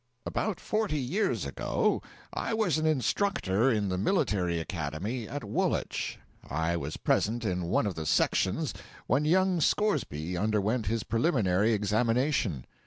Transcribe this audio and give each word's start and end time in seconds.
About 0.25 0.59
forty 0.59 0.97
years 0.97 1.45
ago 1.45 2.01
I 2.33 2.55
was 2.55 2.79
an 2.79 2.87
instructor 2.87 3.69
in 3.69 3.89
the 3.89 3.99
military 3.99 4.59
academy 4.59 5.29
at 5.29 5.43
Woolwich. 5.43 6.17
I 6.49 6.75
was 6.75 6.97
present 6.97 7.45
in 7.45 7.65
one 7.65 7.85
of 7.85 7.93
the 7.93 8.07
sections 8.07 8.73
when 9.05 9.25
young 9.25 9.61
Scoresby 9.61 10.35
underwent 10.35 10.87
his 10.87 11.03
preliminary 11.03 11.73
examination. 11.73 12.65